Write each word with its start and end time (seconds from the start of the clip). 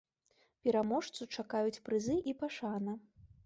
Пераможцу 0.67 1.21
чакаюць 1.41 1.81
прызы 1.91 2.19
і 2.33 2.37
пашана. 2.43 3.01